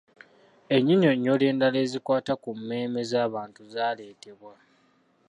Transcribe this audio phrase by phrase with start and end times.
[0.75, 4.53] Ennyinyonnyola endala ezikwata ku mmeeme z’abantu zaaleetebwa.